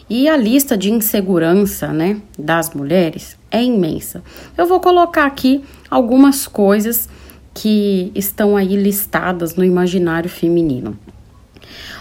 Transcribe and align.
E 0.08 0.28
a 0.28 0.36
lista 0.36 0.76
de 0.76 0.92
insegurança, 0.92 1.88
né, 1.88 2.20
das 2.38 2.74
mulheres 2.74 3.38
é 3.50 3.62
imensa. 3.62 4.22
Eu 4.56 4.66
vou 4.66 4.78
colocar 4.78 5.24
aqui 5.24 5.64
algumas 5.90 6.46
coisas 6.46 7.08
que 7.54 8.12
estão 8.14 8.56
aí 8.56 8.76
listadas 8.76 9.54
no 9.54 9.64
imaginário 9.64 10.28
feminino. 10.28 10.98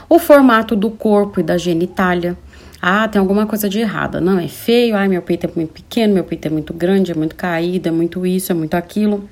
O 0.09 0.19
formato 0.19 0.75
do 0.75 0.89
corpo 0.91 1.39
e 1.39 1.43
da 1.43 1.57
genitália. 1.57 2.37
Ah, 2.81 3.07
tem 3.07 3.19
alguma 3.19 3.45
coisa 3.45 3.69
de 3.69 3.79
errada. 3.79 4.19
Não, 4.19 4.37
é 4.37 4.47
feio. 4.47 4.95
Ai, 4.95 5.07
meu 5.07 5.21
peito 5.21 5.45
é 5.45 5.49
muito 5.55 5.71
pequeno, 5.71 6.13
meu 6.13 6.23
peito 6.25 6.47
é 6.47 6.51
muito 6.51 6.73
grande, 6.73 7.11
é 7.11 7.15
muito 7.15 7.35
caído, 7.35 7.87
é 7.87 7.91
muito 7.91 8.25
isso, 8.25 8.51
é 8.51 8.55
muito 8.55 8.73
aquilo. 8.73 9.29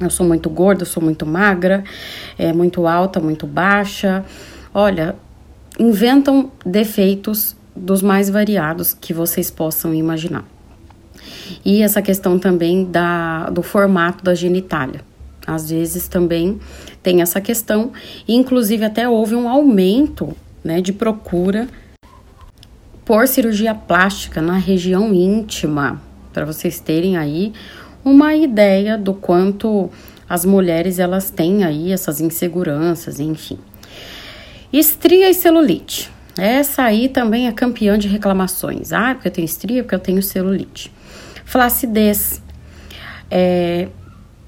Eu 0.00 0.10
sou 0.10 0.24
muito 0.24 0.48
gorda, 0.48 0.82
eu 0.82 0.86
sou 0.86 1.02
muito 1.02 1.26
magra, 1.26 1.82
é 2.38 2.52
muito 2.52 2.86
alta, 2.86 3.18
muito 3.18 3.46
baixa. 3.46 4.24
Olha, 4.72 5.16
inventam 5.76 6.52
defeitos 6.64 7.57
dos 7.78 8.02
mais 8.02 8.28
variados 8.28 8.92
que 8.92 9.12
vocês 9.14 9.50
possam 9.50 9.94
imaginar. 9.94 10.44
E 11.64 11.82
essa 11.82 12.02
questão 12.02 12.38
também 12.38 12.84
da, 12.84 13.48
do 13.50 13.62
formato 13.62 14.22
da 14.22 14.34
genitália. 14.34 15.00
Às 15.46 15.70
vezes 15.70 16.08
também 16.08 16.60
tem 17.02 17.22
essa 17.22 17.40
questão, 17.40 17.92
inclusive 18.28 18.84
até 18.84 19.08
houve 19.08 19.34
um 19.34 19.48
aumento 19.48 20.36
né, 20.62 20.80
de 20.80 20.92
procura 20.92 21.66
por 23.04 23.26
cirurgia 23.26 23.74
plástica 23.74 24.42
na 24.42 24.58
região 24.58 25.14
íntima, 25.14 26.02
para 26.34 26.44
vocês 26.44 26.78
terem 26.78 27.16
aí 27.16 27.54
uma 28.04 28.34
ideia 28.34 28.98
do 28.98 29.14
quanto 29.14 29.90
as 30.28 30.44
mulheres 30.44 30.98
elas 30.98 31.30
têm 31.30 31.64
aí 31.64 31.90
essas 31.90 32.20
inseguranças, 32.20 33.18
enfim. 33.18 33.58
Estria 34.70 35.30
e 35.30 35.34
celulite. 35.34 36.10
Essa 36.38 36.84
aí 36.84 37.08
também 37.08 37.48
é 37.48 37.52
campeã 37.52 37.98
de 37.98 38.06
reclamações. 38.06 38.92
Ah, 38.92 39.12
porque 39.12 39.26
eu 39.26 39.32
tenho 39.32 39.44
estria, 39.44 39.82
porque 39.82 39.94
eu 39.96 39.98
tenho 39.98 40.22
celulite. 40.22 40.92
Flacidez. 41.44 42.40
É, 43.28 43.88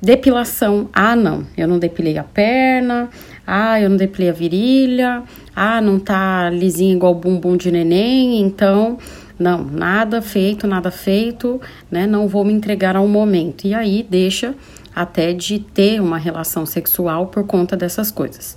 depilação. 0.00 0.88
Ah, 0.92 1.16
não, 1.16 1.44
eu 1.56 1.66
não 1.66 1.80
depilei 1.80 2.16
a 2.16 2.22
perna. 2.22 3.10
Ah, 3.44 3.80
eu 3.80 3.90
não 3.90 3.96
depilei 3.96 4.30
a 4.30 4.32
virilha. 4.32 5.24
Ah, 5.54 5.80
não 5.80 5.98
tá 5.98 6.48
lisinha 6.48 6.94
igual 6.94 7.12
bumbum 7.12 7.56
de 7.56 7.72
neném. 7.72 8.40
Então, 8.40 8.96
não, 9.36 9.64
nada 9.64 10.22
feito, 10.22 10.68
nada 10.68 10.92
feito, 10.92 11.60
né? 11.90 12.06
Não 12.06 12.28
vou 12.28 12.44
me 12.44 12.52
entregar 12.52 12.94
ao 12.94 13.08
momento. 13.08 13.66
E 13.66 13.74
aí 13.74 14.06
deixa 14.08 14.54
até 14.94 15.32
de 15.32 15.58
ter 15.58 16.00
uma 16.00 16.18
relação 16.18 16.64
sexual 16.64 17.26
por 17.26 17.44
conta 17.44 17.76
dessas 17.76 18.12
coisas. 18.12 18.56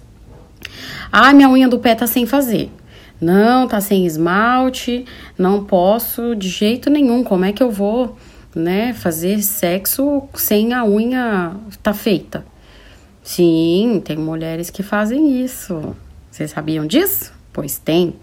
Ah, 1.12 1.34
minha 1.34 1.50
unha 1.50 1.68
do 1.68 1.80
pé 1.80 1.96
tá 1.96 2.06
sem 2.06 2.28
fazer. 2.28 2.70
Não, 3.24 3.68
tá 3.68 3.80
sem 3.80 4.06
esmalte, 4.06 5.06
não 5.38 5.64
posso 5.64 6.36
de 6.36 6.50
jeito 6.50 6.90
nenhum. 6.90 7.24
Como 7.24 7.46
é 7.46 7.54
que 7.54 7.64
eu 7.64 7.72
vou, 7.72 8.18
né, 8.54 8.92
fazer 8.94 9.42
sexo 9.42 10.24
sem 10.36 10.74
a 10.74 10.84
unha 10.84 11.56
tá 11.82 11.94
feita? 11.94 12.46
Sim, 13.24 14.02
tem 14.04 14.18
mulheres 14.18 14.70
que 14.70 14.84
fazem 14.84 15.42
isso. 15.42 15.96
Vocês 16.30 16.52
sabiam 16.52 16.86
disso? 16.86 17.32
Pois 17.54 17.78
tem. 17.78 18.16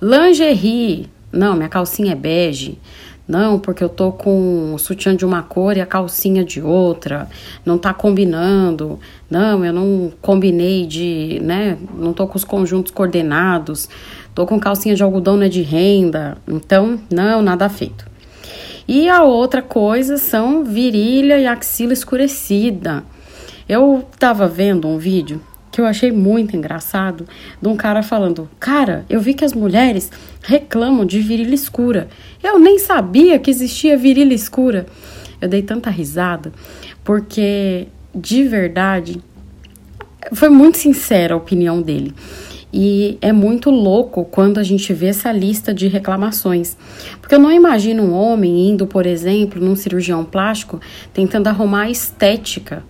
Lingerie. 0.00 1.10
Não, 1.32 1.56
minha 1.56 1.68
calcinha 1.68 2.12
é 2.12 2.16
bege. 2.16 2.78
Não, 3.26 3.58
porque 3.58 3.82
eu 3.82 3.88
tô 3.88 4.12
com 4.12 4.74
o 4.74 4.78
sutiã 4.78 5.14
de 5.14 5.24
uma 5.24 5.42
cor 5.42 5.76
e 5.76 5.80
a 5.80 5.86
calcinha 5.86 6.44
de 6.44 6.60
outra. 6.60 7.28
Não 7.64 7.78
tá 7.78 7.94
combinando. 7.94 8.98
Não, 9.30 9.64
eu 9.64 9.72
não 9.72 10.12
combinei 10.20 10.86
de, 10.86 11.40
né? 11.42 11.78
Não 11.94 12.12
tô 12.12 12.26
com 12.26 12.36
os 12.36 12.44
conjuntos 12.44 12.92
coordenados. 12.92 13.88
Tô 14.34 14.46
com 14.46 14.58
calcinha 14.58 14.94
de 14.94 15.02
algodão 15.02 15.36
né, 15.36 15.48
de 15.48 15.62
renda, 15.62 16.38
então 16.48 16.98
não, 17.10 17.42
nada 17.42 17.68
feito. 17.68 18.06
E 18.88 19.08
a 19.08 19.22
outra 19.22 19.62
coisa 19.62 20.16
são 20.16 20.64
virilha 20.64 21.38
e 21.38 21.46
axila 21.46 21.92
escurecida. 21.92 23.04
Eu 23.68 24.04
tava 24.18 24.48
vendo 24.48 24.88
um 24.88 24.98
vídeo 24.98 25.40
que 25.72 25.80
eu 25.80 25.86
achei 25.86 26.12
muito 26.12 26.54
engraçado 26.54 27.26
de 27.60 27.66
um 27.66 27.76
cara 27.76 28.02
falando: 28.02 28.48
Cara, 28.60 29.04
eu 29.08 29.20
vi 29.20 29.32
que 29.32 29.44
as 29.44 29.54
mulheres 29.54 30.10
reclamam 30.42 31.06
de 31.06 31.20
virilha 31.20 31.54
escura. 31.54 32.08
Eu 32.42 32.58
nem 32.58 32.78
sabia 32.78 33.38
que 33.38 33.50
existia 33.50 33.96
virilha 33.96 34.34
escura. 34.34 34.86
Eu 35.40 35.48
dei 35.48 35.62
tanta 35.62 35.90
risada 35.90 36.52
porque 37.02 37.88
de 38.14 38.44
verdade 38.44 39.20
foi 40.34 40.50
muito 40.50 40.78
sincera 40.78 41.34
a 41.34 41.36
opinião 41.36 41.80
dele. 41.80 42.14
E 42.72 43.18
é 43.20 43.32
muito 43.32 43.70
louco 43.70 44.24
quando 44.24 44.58
a 44.58 44.62
gente 44.62 44.94
vê 44.94 45.08
essa 45.08 45.30
lista 45.30 45.74
de 45.74 45.88
reclamações. 45.88 46.76
Porque 47.20 47.34
eu 47.34 47.38
não 47.38 47.52
imagino 47.52 48.02
um 48.02 48.14
homem 48.14 48.70
indo, 48.70 48.86
por 48.86 49.04
exemplo, 49.04 49.62
num 49.62 49.76
cirurgião 49.76 50.24
plástico 50.24 50.80
tentando 51.12 51.48
arrumar 51.48 51.82
a 51.82 51.90
estética, 51.90 52.82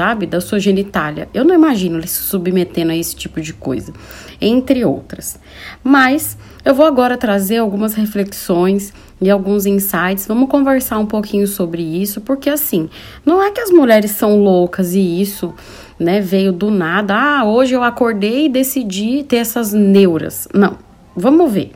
sabe, 0.00 0.24
da 0.24 0.40
sua 0.40 0.58
genitália. 0.58 1.28
Eu 1.34 1.44
não 1.44 1.54
imagino 1.54 1.98
ele 1.98 2.06
se 2.06 2.22
submetendo 2.22 2.90
a 2.90 2.96
esse 2.96 3.14
tipo 3.14 3.38
de 3.38 3.52
coisa, 3.52 3.92
entre 4.40 4.82
outras. 4.82 5.38
Mas 5.84 6.38
eu 6.64 6.74
vou 6.74 6.86
agora 6.86 7.18
trazer 7.18 7.58
algumas 7.58 7.92
reflexões 7.92 8.94
e 9.20 9.28
alguns 9.28 9.66
insights. 9.66 10.26
Vamos 10.26 10.48
conversar 10.48 10.98
um 10.98 11.04
pouquinho 11.04 11.46
sobre 11.46 11.82
isso, 11.82 12.22
porque 12.22 12.48
assim, 12.48 12.88
não 13.26 13.42
é 13.42 13.50
que 13.50 13.60
as 13.60 13.70
mulheres 13.70 14.12
são 14.12 14.42
loucas 14.42 14.94
e 14.94 15.20
isso 15.20 15.52
né, 15.98 16.18
veio 16.18 16.50
do 16.50 16.70
nada. 16.70 17.14
Ah, 17.14 17.44
hoje 17.44 17.74
eu 17.74 17.82
acordei 17.82 18.46
e 18.46 18.48
decidi 18.48 19.22
ter 19.22 19.36
essas 19.36 19.74
neuras. 19.74 20.48
Não, 20.54 20.78
vamos 21.14 21.52
ver. 21.52 21.72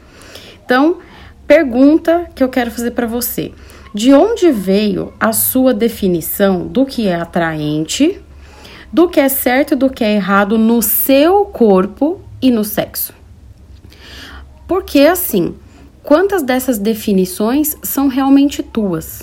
Então, 0.64 0.96
pergunta 1.46 2.28
que 2.34 2.42
eu 2.42 2.48
quero 2.48 2.70
fazer 2.70 2.92
para 2.92 3.06
você: 3.06 3.52
de 3.94 4.12
onde 4.12 4.50
veio 4.50 5.12
a 5.20 5.32
sua 5.32 5.72
definição 5.72 6.66
do 6.66 6.84
que 6.84 7.06
é 7.06 7.14
atraente, 7.14 8.20
do 8.92 9.08
que 9.08 9.20
é 9.20 9.28
certo 9.28 9.74
e 9.74 9.76
do 9.76 9.90
que 9.90 10.04
é 10.04 10.14
errado 10.14 10.58
no 10.58 10.82
seu 10.82 11.44
corpo 11.46 12.20
e 12.40 12.50
no 12.50 12.64
sexo? 12.64 13.12
Porque 14.66 15.00
assim, 15.00 15.54
quantas 16.02 16.42
dessas 16.42 16.78
definições 16.78 17.76
são 17.82 18.08
realmente 18.08 18.62
tuas? 18.62 19.22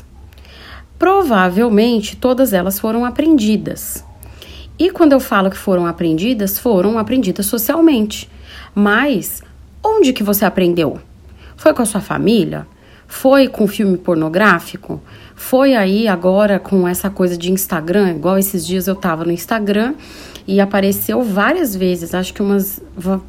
Provavelmente 0.98 2.16
todas 2.16 2.54
elas 2.54 2.80
foram 2.80 3.04
aprendidas. 3.04 4.06
E 4.78 4.90
quando 4.90 5.14
eu 5.14 5.20
falo 5.20 5.50
que 5.50 5.58
foram 5.58 5.86
aprendidas, 5.86 6.58
foram 6.58 6.98
aprendidas 6.98 7.46
socialmente. 7.46 8.30
Mas 8.74 9.44
onde 9.84 10.14
que 10.14 10.24
você 10.24 10.46
aprendeu? 10.46 11.00
Foi 11.62 11.76
com 11.76 11.84
a 11.84 11.86
sua 11.86 12.02
família? 12.02 12.66
Foi 13.08 13.48
com 13.48 13.68
filme 13.68 13.96
pornográfico? 13.96 15.00
Foi 15.36 15.76
aí 15.76 16.08
agora 16.08 16.58
com 16.58 16.88
essa 16.88 17.08
coisa 17.08 17.38
de 17.38 17.52
Instagram? 17.52 18.16
Igual 18.16 18.40
esses 18.40 18.66
dias 18.66 18.88
eu 18.88 18.96
tava 18.96 19.24
no 19.24 19.32
Instagram 19.32 19.94
e 20.48 20.60
apareceu 20.60 21.22
várias 21.22 21.76
vezes, 21.76 22.16
acho 22.16 22.34
que 22.34 22.42
umas, 22.42 22.82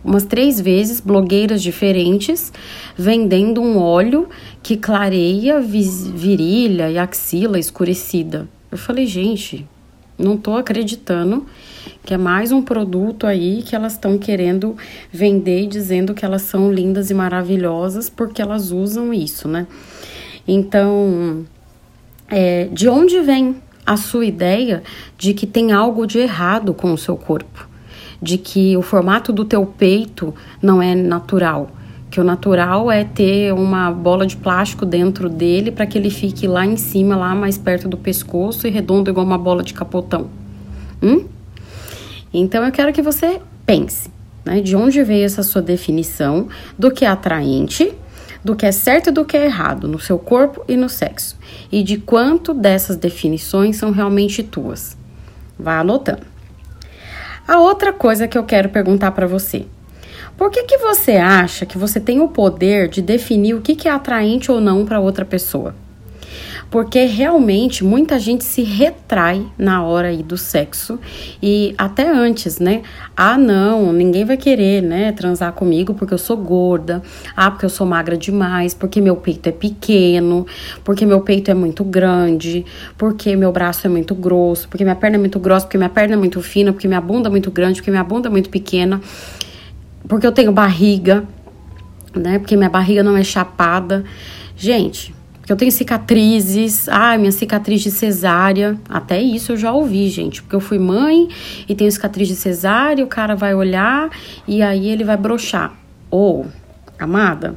umas 0.02 0.24
três 0.24 0.58
vezes, 0.58 0.98
blogueiras 0.98 1.62
diferentes 1.62 2.50
vendendo 2.96 3.60
um 3.60 3.76
óleo 3.76 4.30
que 4.62 4.78
clareia 4.78 5.60
virilha 5.60 6.90
e 6.90 6.96
axila 6.96 7.58
escurecida. 7.58 8.48
Eu 8.70 8.78
falei, 8.78 9.04
gente, 9.04 9.68
não 10.16 10.38
tô 10.38 10.56
acreditando 10.56 11.44
que 12.04 12.14
é 12.14 12.16
mais 12.16 12.52
um 12.52 12.62
produto 12.62 13.26
aí 13.26 13.62
que 13.62 13.74
elas 13.74 13.92
estão 13.92 14.18
querendo 14.18 14.76
vender 15.12 15.66
dizendo 15.66 16.14
que 16.14 16.24
elas 16.24 16.42
são 16.42 16.72
lindas 16.72 17.10
e 17.10 17.14
maravilhosas 17.14 18.10
porque 18.10 18.42
elas 18.42 18.70
usam 18.70 19.12
isso, 19.12 19.48
né? 19.48 19.66
Então, 20.46 21.44
é, 22.28 22.68
de 22.72 22.88
onde 22.88 23.20
vem 23.20 23.56
a 23.84 23.96
sua 23.96 24.24
ideia 24.24 24.82
de 25.16 25.34
que 25.34 25.46
tem 25.46 25.72
algo 25.72 26.06
de 26.06 26.18
errado 26.18 26.74
com 26.74 26.92
o 26.92 26.98
seu 26.98 27.16
corpo? 27.16 27.68
De 28.20 28.38
que 28.38 28.76
o 28.76 28.82
formato 28.82 29.32
do 29.32 29.44
teu 29.44 29.66
peito 29.66 30.34
não 30.60 30.80
é 30.80 30.94
natural? 30.94 31.70
que 32.12 32.20
o 32.20 32.24
natural 32.24 32.90
é 32.90 33.04
ter 33.04 33.54
uma 33.54 33.90
bola 33.90 34.26
de 34.26 34.36
plástico 34.36 34.84
dentro 34.84 35.30
dele 35.30 35.70
para 35.70 35.86
que 35.86 35.96
ele 35.96 36.10
fique 36.10 36.46
lá 36.46 36.64
em 36.66 36.76
cima, 36.76 37.16
lá 37.16 37.34
mais 37.34 37.56
perto 37.56 37.88
do 37.88 37.96
pescoço 37.96 38.66
e 38.66 38.70
redondo 38.70 39.10
igual 39.10 39.24
uma 39.24 39.38
bola 39.38 39.62
de 39.62 39.72
capotão. 39.72 40.28
Hum? 41.02 41.24
Então 42.32 42.64
eu 42.64 42.72
quero 42.72 42.92
que 42.92 43.02
você 43.02 43.40
pense, 43.66 44.10
né, 44.44 44.60
de 44.60 44.74
onde 44.74 45.02
veio 45.02 45.24
essa 45.24 45.42
sua 45.42 45.62
definição 45.62 46.48
do 46.78 46.90
que 46.90 47.04
é 47.04 47.08
atraente, 47.08 47.92
do 48.44 48.56
que 48.56 48.66
é 48.66 48.72
certo 48.72 49.08
e 49.08 49.12
do 49.12 49.24
que 49.24 49.36
é 49.36 49.44
errado 49.44 49.86
no 49.86 49.98
seu 49.98 50.18
corpo 50.18 50.64
e 50.66 50.76
no 50.76 50.88
sexo, 50.88 51.36
e 51.70 51.82
de 51.82 51.98
quanto 51.98 52.52
dessas 52.52 52.96
definições 52.96 53.76
são 53.76 53.90
realmente 53.90 54.42
tuas. 54.42 54.96
Vá 55.58 55.80
anotando. 55.80 56.26
A 57.46 57.58
outra 57.58 57.92
coisa 57.92 58.26
que 58.26 58.38
eu 58.38 58.44
quero 58.44 58.68
perguntar 58.68 59.12
para 59.12 59.26
você 59.26 59.66
por 60.36 60.50
que, 60.50 60.64
que 60.64 60.78
você 60.78 61.12
acha 61.12 61.66
que 61.66 61.78
você 61.78 62.00
tem 62.00 62.20
o 62.20 62.28
poder 62.28 62.88
de 62.88 63.02
definir 63.02 63.54
o 63.54 63.60
que, 63.60 63.76
que 63.76 63.86
é 63.86 63.90
atraente 63.90 64.50
ou 64.50 64.60
não 64.60 64.84
para 64.84 64.98
outra 64.98 65.24
pessoa? 65.24 65.74
Porque 66.72 67.04
realmente 67.04 67.84
muita 67.84 68.18
gente 68.18 68.42
se 68.42 68.62
retrai 68.62 69.46
na 69.56 69.84
hora 69.84 70.08
aí 70.08 70.22
do 70.22 70.36
sexo 70.36 70.98
e 71.40 71.74
até 71.78 72.10
antes, 72.10 72.58
né? 72.58 72.82
Ah, 73.16 73.38
não, 73.38 73.92
ninguém 73.92 74.24
vai 74.24 74.36
querer, 74.36 74.82
né, 74.82 75.12
transar 75.12 75.52
comigo 75.52 75.94
porque 75.94 76.14
eu 76.14 76.18
sou 76.18 76.36
gorda. 76.36 77.02
Ah, 77.36 77.50
porque 77.50 77.66
eu 77.66 77.70
sou 77.70 77.86
magra 77.86 78.16
demais, 78.16 78.72
porque 78.72 79.00
meu 79.00 79.14
peito 79.14 79.48
é 79.48 79.52
pequeno, 79.52 80.46
porque 80.82 81.06
meu 81.06 81.20
peito 81.20 81.50
é 81.50 81.54
muito 81.54 81.84
grande, 81.84 82.64
porque 82.98 83.36
meu 83.36 83.52
braço 83.52 83.86
é 83.86 83.90
muito 83.90 84.14
grosso, 84.14 84.68
porque 84.68 84.82
minha 84.82 84.96
perna 84.96 85.16
é 85.16 85.20
muito 85.20 85.38
grossa, 85.38 85.66
porque 85.66 85.78
minha 85.78 85.90
perna 85.90 86.14
é 86.14 86.16
muito 86.16 86.40
fina, 86.40 86.72
porque 86.72 86.88
minha 86.88 87.00
bunda 87.00 87.28
é 87.28 87.30
muito 87.30 87.50
grande, 87.50 87.80
porque 87.80 87.90
minha 87.90 88.02
bunda 88.02 88.28
é 88.28 88.32
muito 88.32 88.50
pequena 88.50 89.00
porque 90.08 90.26
eu 90.26 90.32
tenho 90.32 90.52
barriga, 90.52 91.24
né? 92.14 92.38
Porque 92.38 92.56
minha 92.56 92.68
barriga 92.68 93.02
não 93.02 93.16
é 93.16 93.24
chapada. 93.24 94.04
Gente, 94.56 95.14
eu 95.52 95.56
tenho 95.56 95.70
cicatrizes. 95.70 96.88
Ah, 96.88 97.16
minha 97.18 97.32
cicatriz 97.32 97.82
de 97.82 97.90
cesárea. 97.90 98.78
Até 98.88 99.20
isso 99.20 99.52
eu 99.52 99.56
já 99.56 99.72
ouvi, 99.72 100.08
gente. 100.08 100.42
Porque 100.42 100.56
eu 100.56 100.60
fui 100.60 100.78
mãe 100.78 101.28
e 101.68 101.74
tenho 101.74 101.92
cicatriz 101.92 102.28
de 102.28 102.34
cesárea, 102.34 103.04
o 103.04 103.08
cara 103.08 103.34
vai 103.34 103.54
olhar 103.54 104.10
e 104.48 104.62
aí 104.62 104.88
ele 104.88 105.04
vai 105.04 105.16
brochar. 105.16 105.76
Ou, 106.10 106.46
amada, 106.98 107.54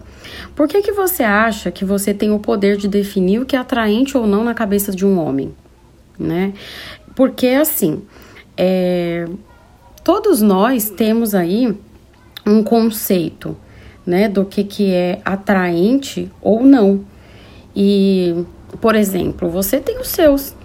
por 0.56 0.68
que, 0.68 0.82
que 0.82 0.92
você 0.92 1.24
acha 1.24 1.72
que 1.72 1.86
você 1.86 2.14
tem 2.14 2.32
o 2.32 2.40
poder 2.40 2.78
de 2.78 2.88
definir 2.88 3.40
o 3.40 3.46
que 3.46 3.56
é 3.56 3.60
atraente 3.60 4.18
ou 4.18 4.28
não 4.28 4.44
na 4.44 4.54
cabeça 4.54 4.92
de 4.92 5.06
um 5.06 5.20
homem? 5.20 5.54
Né? 6.20 6.54
Porque 7.16 7.48
assim, 7.48 8.02
é, 8.58 9.26
todos 10.04 10.42
nós 10.42 10.90
temos 10.90 11.34
aí 11.34 11.76
um 12.46 12.62
conceito, 12.64 13.58
né, 14.06 14.30
do 14.30 14.46
que, 14.46 14.64
que 14.64 14.92
é 14.92 15.20
atraente 15.26 16.32
ou 16.42 16.64
não. 16.64 17.04
E, 17.76 18.46
por 18.80 18.96
exemplo, 18.96 19.50
você 19.50 19.80
tem 19.80 20.00
os 20.00 20.08
seus. 20.08 20.56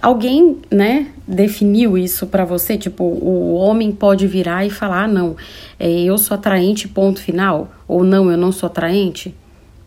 Alguém, 0.00 0.58
né, 0.68 1.06
definiu 1.28 1.96
isso 1.96 2.26
para 2.26 2.44
você? 2.44 2.76
Tipo, 2.76 3.04
o 3.04 3.54
homem 3.54 3.92
pode 3.92 4.26
virar 4.26 4.66
e 4.66 4.70
falar: 4.70 5.04
ah, 5.04 5.08
não, 5.08 5.36
é, 5.78 5.88
eu 6.02 6.18
sou 6.18 6.34
atraente, 6.34 6.88
ponto 6.88 7.20
final. 7.20 7.70
Ou 7.86 8.02
não, 8.02 8.30
eu 8.30 8.36
não 8.36 8.50
sou 8.50 8.66
atraente? 8.66 9.34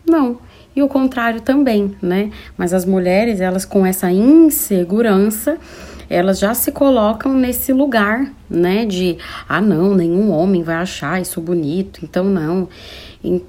Não. 0.08 0.38
E 0.74 0.82
o 0.82 0.88
contrário 0.88 1.40
também, 1.40 1.94
né? 2.00 2.30
Mas 2.56 2.72
as 2.72 2.84
mulheres, 2.84 3.40
elas 3.40 3.64
com 3.64 3.84
essa 3.84 4.10
insegurança, 4.10 5.58
elas 6.08 6.38
já 6.38 6.54
se 6.54 6.70
colocam 6.70 7.32
nesse 7.34 7.72
lugar, 7.72 8.30
né? 8.48 8.84
De, 8.84 9.18
ah, 9.48 9.60
não, 9.60 9.94
nenhum 9.94 10.30
homem 10.30 10.62
vai 10.62 10.76
achar 10.76 11.20
isso 11.20 11.40
bonito, 11.40 12.00
então 12.02 12.24
não. 12.24 12.68
E, 13.24 13.42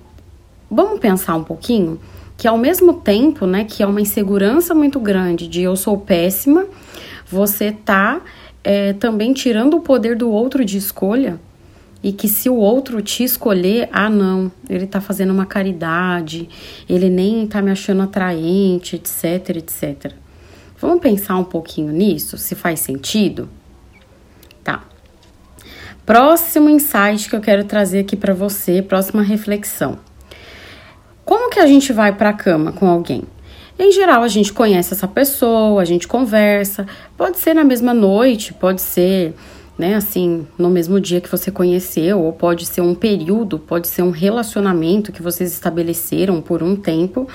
vamos 0.69 0.99
pensar 0.99 1.35
um 1.35 1.43
pouquinho 1.43 1.99
que 2.37 2.47
ao 2.47 2.57
mesmo 2.57 2.93
tempo, 2.93 3.47
né, 3.47 3.63
que 3.63 3.81
é 3.81 3.87
uma 3.87 3.99
insegurança 3.99 4.75
muito 4.75 4.99
grande 4.99 5.47
de 5.47 5.63
eu 5.63 5.75
sou 5.75 5.97
péssima, 5.97 6.67
você 7.25 7.71
tá 7.71 8.21
é, 8.63 8.93
também 8.93 9.33
tirando 9.33 9.75
o 9.75 9.81
poder 9.81 10.15
do 10.15 10.29
outro 10.29 10.63
de 10.63 10.77
escolha 10.77 11.39
e 12.03 12.11
que 12.11 12.27
se 12.27 12.47
o 12.47 12.55
outro 12.55 13.01
te 13.01 13.23
escolher, 13.23 13.89
ah 13.91 14.09
não, 14.09 14.51
ele 14.69 14.85
tá 14.85 15.01
fazendo 15.01 15.33
uma 15.33 15.47
caridade, 15.47 16.47
ele 16.87 17.09
nem 17.09 17.47
tá 17.47 17.59
me 17.59 17.71
achando 17.71 18.03
atraente, 18.03 18.95
etc, 18.95 19.57
etc. 19.57 20.13
Vamos 20.79 21.01
pensar 21.01 21.37
um 21.37 21.43
pouquinho 21.43 21.91
nisso, 21.91 22.37
se 22.37 22.53
faz 22.53 22.79
sentido? 22.81 23.49
Tá. 24.63 24.83
Próximo 26.05 26.69
insight 26.69 27.27
que 27.27 27.35
eu 27.35 27.41
quero 27.41 27.63
trazer 27.63 27.99
aqui 27.99 28.15
para 28.15 28.33
você, 28.33 28.81
próxima 28.81 29.23
reflexão. 29.23 29.97
Como 31.27 31.49
que 31.49 31.59
a 31.59 31.67
gente 31.67 31.91
vai 31.91 32.13
para 32.13 32.29
a 32.29 32.33
cama 32.33 32.71
com 32.71 32.87
alguém? 32.87 33.21
Em 33.77 33.91
geral, 33.91 34.23
a 34.23 34.29
gente 34.29 34.53
conhece 34.53 34.93
essa 34.93 35.09
pessoa, 35.09 35.81
a 35.81 35.83
gente 35.83 36.07
conversa, 36.07 36.87
pode 37.17 37.37
ser 37.37 37.53
na 37.53 37.65
mesma 37.65 37.93
noite, 37.93 38.53
pode 38.53 38.79
ser 38.79 39.35
né, 39.77 39.95
assim, 39.95 40.47
no 40.57 40.69
mesmo 40.69 41.01
dia 41.01 41.19
que 41.19 41.29
você 41.29 41.51
conheceu, 41.51 42.21
ou 42.21 42.31
pode 42.31 42.65
ser 42.65 42.79
um 42.79 42.95
período, 42.95 43.59
pode 43.59 43.89
ser 43.89 44.03
um 44.03 44.09
relacionamento 44.09 45.11
que 45.11 45.21
vocês 45.21 45.51
estabeleceram 45.51 46.41
por 46.41 46.63
um 46.63 46.77
tempo, 46.77 47.27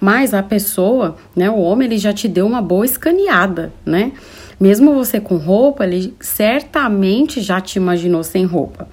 mas 0.00 0.32
a 0.32 0.44
pessoa, 0.44 1.16
né, 1.34 1.50
o 1.50 1.58
homem, 1.58 1.88
ele 1.88 1.98
já 1.98 2.12
te 2.12 2.28
deu 2.28 2.46
uma 2.46 2.62
boa 2.62 2.84
escaneada, 2.84 3.72
né? 3.84 4.12
Mesmo 4.60 4.94
você 4.94 5.18
com 5.18 5.36
roupa, 5.36 5.84
ele 5.84 6.14
certamente 6.20 7.40
já 7.40 7.60
te 7.60 7.80
imaginou 7.80 8.22
sem 8.22 8.44
roupa. 8.44 8.86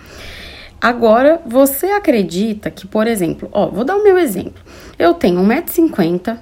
Agora, 0.79 1.41
você 1.45 1.87
acredita 1.87 2.69
que, 2.69 2.85
por 2.85 3.07
exemplo, 3.07 3.49
ó, 3.51 3.67
vou 3.67 3.83
dar 3.83 3.95
o 3.95 4.03
meu 4.03 4.17
exemplo. 4.17 4.61
Eu 4.97 5.13
tenho 5.13 5.41
1,50m 5.41 6.37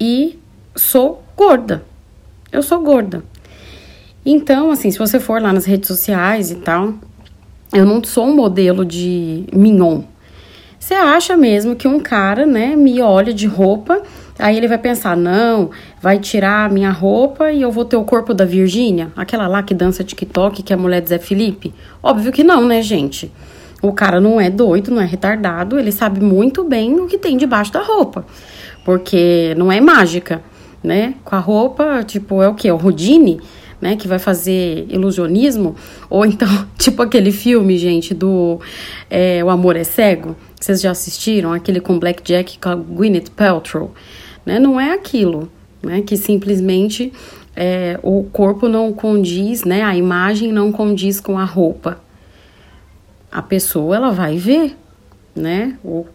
e 0.00 0.38
sou 0.74 1.22
gorda. 1.36 1.84
Eu 2.52 2.62
sou 2.62 2.80
gorda. 2.80 3.24
Então, 4.24 4.70
assim, 4.70 4.90
se 4.90 4.98
você 4.98 5.18
for 5.18 5.40
lá 5.40 5.52
nas 5.52 5.64
redes 5.64 5.88
sociais 5.88 6.50
e 6.50 6.56
tal, 6.56 6.94
eu 7.72 7.84
não 7.84 8.02
sou 8.02 8.26
um 8.26 8.34
modelo 8.34 8.84
de 8.84 9.44
mignon. 9.52 10.02
Você 10.78 10.94
acha 10.94 11.36
mesmo 11.36 11.74
que 11.74 11.88
um 11.88 11.98
cara, 11.98 12.46
né, 12.46 12.76
me 12.76 13.00
olha 13.00 13.34
de 13.34 13.46
roupa, 13.46 14.02
aí 14.38 14.56
ele 14.56 14.68
vai 14.68 14.78
pensar, 14.78 15.16
não, 15.16 15.70
vai 16.00 16.18
tirar 16.18 16.66
a 16.66 16.68
minha 16.68 16.90
roupa 16.90 17.50
e 17.52 17.62
eu 17.62 17.70
vou 17.70 17.84
ter 17.84 17.96
o 17.96 18.04
corpo 18.04 18.34
da 18.34 18.44
Virgínia? 18.44 19.12
Aquela 19.16 19.46
lá 19.46 19.62
que 19.62 19.74
dança 19.74 20.04
TikTok, 20.04 20.62
que 20.62 20.72
é 20.72 20.76
a 20.76 20.78
mulher 20.78 21.00
de 21.00 21.08
Zé 21.08 21.18
Felipe? 21.18 21.72
Óbvio 22.02 22.32
que 22.32 22.44
não, 22.44 22.64
né, 22.64 22.82
gente? 22.82 23.32
O 23.82 23.92
cara 23.92 24.20
não 24.20 24.40
é 24.40 24.50
doido, 24.50 24.90
não 24.90 25.00
é 25.00 25.04
retardado, 25.04 25.78
ele 25.78 25.92
sabe 25.92 26.20
muito 26.20 26.64
bem 26.64 26.98
o 27.00 27.06
que 27.06 27.18
tem 27.18 27.36
debaixo 27.36 27.72
da 27.72 27.82
roupa. 27.82 28.24
Porque 28.84 29.54
não 29.56 29.70
é 29.70 29.80
mágica, 29.80 30.42
né? 30.82 31.14
Com 31.24 31.34
a 31.34 31.38
roupa, 31.38 32.02
tipo, 32.02 32.42
é 32.42 32.48
o 32.48 32.54
que? 32.54 32.70
O 32.70 32.76
Rodine? 32.76 33.40
né, 33.80 33.96
que 33.96 34.08
vai 34.08 34.18
fazer 34.18 34.86
ilusionismo, 34.88 35.76
ou 36.08 36.24
então, 36.24 36.48
tipo 36.78 37.02
aquele 37.02 37.32
filme, 37.32 37.76
gente, 37.76 38.14
do 38.14 38.58
é, 39.10 39.44
O 39.44 39.50
Amor 39.50 39.76
é 39.76 39.84
Cego, 39.84 40.36
vocês 40.58 40.80
já 40.80 40.90
assistiram? 40.90 41.52
Aquele 41.52 41.80
com 41.80 41.98
Black 41.98 42.22
Jack 42.22 42.58
com 42.58 42.68
a 42.68 42.74
Gwyneth 42.74 43.30
Paltrow, 43.36 43.92
né, 44.46 44.58
não 44.58 44.80
é 44.80 44.92
aquilo, 44.92 45.50
né, 45.82 46.00
que 46.00 46.16
simplesmente 46.16 47.12
é, 47.54 47.98
o 48.02 48.24
corpo 48.32 48.68
não 48.68 48.92
condiz, 48.92 49.64
né, 49.64 49.82
a 49.82 49.94
imagem 49.96 50.52
não 50.52 50.72
condiz 50.72 51.20
com 51.20 51.38
a 51.38 51.44
roupa. 51.44 52.00
A 53.30 53.42
pessoa, 53.42 53.96
ela 53.96 54.10
vai 54.12 54.36
ver, 54.36 54.76
né, 55.34 55.76
o 55.84 56.06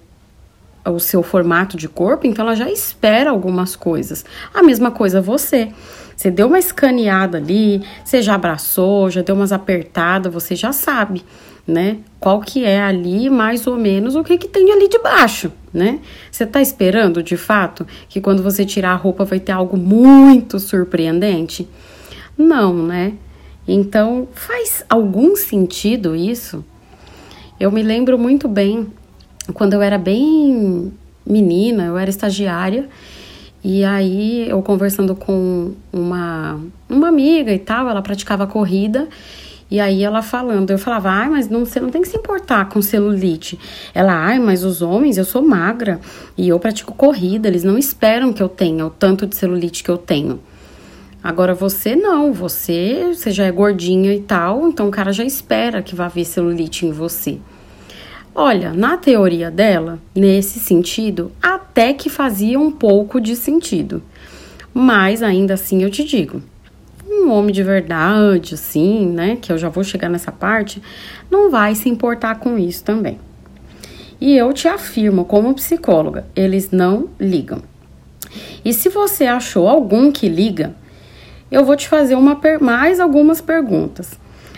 o 0.83 1.00
seu 1.00 1.21
formato 1.21 1.77
de 1.77 1.88
corpo, 1.88 2.25
então 2.25 2.43
ela 2.43 2.55
já 2.55 2.69
espera 2.71 3.29
algumas 3.29 3.75
coisas. 3.75 4.25
A 4.53 4.63
mesma 4.63 4.89
coisa 4.89 5.21
você. 5.21 5.71
Você 6.15 6.29
deu 6.29 6.47
uma 6.47 6.59
escaneada 6.59 7.38
ali, 7.38 7.83
você 8.03 8.21
já 8.21 8.35
abraçou, 8.35 9.09
já 9.09 9.21
deu 9.21 9.35
umas 9.35 9.51
apertadas, 9.51 10.31
você 10.31 10.55
já 10.55 10.71
sabe, 10.71 11.23
né? 11.68 11.98
Qual 12.20 12.41
que 12.41 12.63
é 12.65 12.82
ali, 12.82 13.30
mais 13.30 13.68
ou 13.68 13.77
menos, 13.77 14.15
o 14.15 14.24
que 14.24 14.38
que 14.38 14.48
tem 14.48 14.72
ali 14.72 14.88
de 14.88 15.00
baixo, 15.00 15.51
né? 15.74 16.00
Você 16.32 16.46
tá 16.46 16.62
esperando, 16.62 17.24
de 17.24 17.38
fato, 17.38 17.86
que 18.10 18.20
quando 18.20 18.44
você 18.44 18.65
tirar 18.65 18.91
a 18.91 18.96
roupa 18.96 19.25
vai 19.25 19.39
ter 19.39 19.51
algo 19.51 19.77
muito 19.77 20.60
surpreendente? 20.60 21.68
Não, 22.38 22.74
né? 22.74 23.13
Então, 23.68 24.27
faz 24.34 24.84
algum 24.89 25.36
sentido 25.36 26.15
isso? 26.15 26.65
Eu 27.60 27.72
me 27.72 27.84
lembro 27.84 28.18
muito 28.18 28.48
bem 28.48 28.88
quando 29.53 29.74
eu 29.74 29.82
era 29.82 29.98
bem 29.98 30.91
menina, 31.25 31.86
eu 31.86 31.98
era 31.98 32.10
estagiária, 32.10 32.89
e 33.63 33.84
aí 33.84 34.50
eu 34.50 34.62
conversando 34.62 35.15
com 35.15 35.74
uma, 35.94 36.60
uma 36.89 37.08
amiga 37.08 37.53
e 37.53 37.60
tal, 37.60 37.88
ela 37.88 38.01
praticava 38.01 38.48
corrida, 38.48 39.08
e 39.72 39.80
aí 39.80 40.04
ela 40.04 40.22
falando, 40.22 40.70
eu 40.70 40.78
falava, 40.78 41.10
ai, 41.10 41.30
mas 41.30 41.48
não, 41.48 41.63
você 41.63 41.80
não 41.80 41.90
tem 41.90 42.01
que 42.01 42.10
se 42.10 42.18
importar 42.18 42.68
com 42.68 42.82
celulite. 42.82 43.58
Ela, 43.94 44.13
ai, 44.13 44.38
mas 44.38 44.66
os 44.66 44.82
homens, 44.82 45.18
eu 45.18 45.24
sou 45.24 45.42
magra 45.42 45.98
e 46.38 46.50
eu 46.50 46.60
pratico 46.60 46.94
corrida, 46.94 47.48
eles 47.48 47.63
não 47.63 47.78
esperam 47.78 48.34
que 48.34 48.44
eu 48.44 48.50
tenha 48.50 48.86
o 48.86 48.90
tanto 48.90 49.25
de 49.25 49.34
celulite 49.34 49.82
que 49.82 49.90
eu 49.90 49.98
tenho. 49.98 50.42
Agora 51.24 51.54
você 51.54 51.96
não, 51.96 52.34
você, 52.34 53.13
você 53.13 53.32
já 53.32 53.46
é 53.46 53.51
gordinha 53.51 54.13
e 54.13 54.20
tal, 54.20 54.68
então 54.68 54.90
o 54.90 54.92
cara 54.92 55.13
já 55.13 55.24
espera 55.24 55.82
que 55.82 55.96
vá 55.96 56.08
haver 56.08 56.25
celulite 56.25 56.86
em 56.86 56.92
você. 56.92 57.40
Olha, 58.36 58.74
na 58.74 58.98
teoria 58.98 59.50
dela, 59.50 60.00
nesse 60.13 60.60
sentido, 60.60 61.32
até 61.42 61.94
que 61.94 62.10
fazia 62.10 62.60
um 62.60 62.72
pouco 62.72 63.22
de 63.22 63.38
sentido. 63.38 64.04
Mas 64.74 65.24
ainda 65.24 65.54
assim 65.54 65.84
eu 65.84 65.90
te 65.90 66.04
digo, 66.04 66.42
um 67.22 67.32
homem 67.32 67.54
de 67.54 67.63
verdade, 67.63 68.56
assim, 68.56 69.08
né, 69.08 69.38
que 69.42 69.51
eu 69.51 69.58
já 69.58 69.70
vou 69.70 69.84
chegar 69.84 70.10
nessa 70.10 70.32
parte, 70.32 70.82
não 71.30 71.50
vai 71.50 71.75
se 71.75 71.90
importar 71.90 72.40
com 72.40 72.58
isso 72.58 72.84
também. 72.84 73.20
E 74.20 74.36
eu 74.38 74.54
te 74.54 74.68
afirmo, 74.68 75.25
como 75.25 75.54
psicóloga, 75.54 76.25
eles 76.36 76.72
não 76.72 77.10
ligam. 77.20 77.62
E 78.63 78.74
se 78.74 78.90
você 78.90 79.25
achou 79.25 79.68
algum 79.68 80.12
que 80.12 80.30
liga, 80.30 80.75
eu 81.51 81.66
vou 81.66 81.75
te 81.75 81.88
fazer 81.88 82.16
uma 82.16 82.40
mais 82.62 83.00
algumas 83.00 83.42
perguntas. 83.42 84.12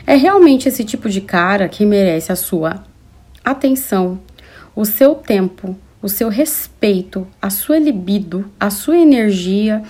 É 0.06 0.16
realmente 0.16 0.68
esse 0.68 0.84
tipo 0.84 1.10
de 1.10 1.22
cara 1.22 1.70
que 1.70 1.86
merece 1.86 2.32
a 2.32 2.36
sua 2.36 2.84
atenção, 3.44 4.20
o 4.76 4.86
seu 4.86 5.16
tempo, 5.16 5.76
o 6.04 6.10
seu 6.10 6.28
respeito, 6.28 7.26
a 7.42 7.50
sua 7.50 7.80
libido, 7.80 8.46
a 8.60 8.70
sua 8.70 8.98
energia 8.98 9.82